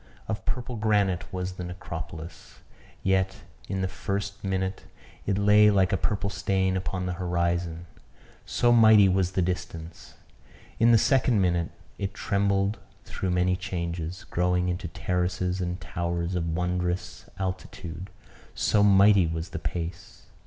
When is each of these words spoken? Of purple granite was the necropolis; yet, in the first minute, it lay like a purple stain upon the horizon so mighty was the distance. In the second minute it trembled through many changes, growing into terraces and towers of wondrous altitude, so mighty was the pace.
Of 0.27 0.45
purple 0.45 0.77
granite 0.77 1.31
was 1.31 1.51
the 1.53 1.63
necropolis; 1.63 2.61
yet, 3.03 3.41
in 3.69 3.81
the 3.81 3.87
first 3.87 4.43
minute, 4.43 4.85
it 5.27 5.37
lay 5.37 5.69
like 5.69 5.93
a 5.93 5.95
purple 5.95 6.31
stain 6.31 6.75
upon 6.75 7.05
the 7.05 7.13
horizon 7.21 7.85
so 8.43 8.71
mighty 8.71 9.07
was 9.07 9.33
the 9.33 9.43
distance. 9.43 10.15
In 10.79 10.91
the 10.91 10.97
second 10.97 11.39
minute 11.39 11.69
it 11.99 12.15
trembled 12.15 12.79
through 13.05 13.29
many 13.29 13.55
changes, 13.55 14.23
growing 14.23 14.69
into 14.69 14.87
terraces 14.87 15.61
and 15.61 15.79
towers 15.79 16.33
of 16.33 16.49
wondrous 16.55 17.29
altitude, 17.37 18.09
so 18.55 18.81
mighty 18.81 19.27
was 19.27 19.49
the 19.49 19.59
pace. 19.59 20.23